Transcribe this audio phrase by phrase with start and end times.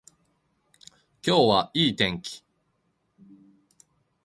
[1.23, 2.43] 今日はいい天気